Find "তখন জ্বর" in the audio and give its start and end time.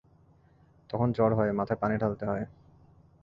0.89-1.31